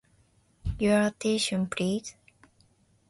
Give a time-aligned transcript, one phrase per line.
[0.79, 2.15] Your attention, please.